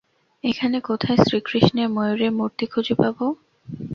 এখানে 0.43 0.77
কোথায় 0.81 1.19
শ্রীকৃষ্ণের 1.23 1.87
ময়ুরের 1.89 2.31
মূর্তি 2.37 2.65
খুঁজে 2.67 2.95
পাবো? 3.01 3.25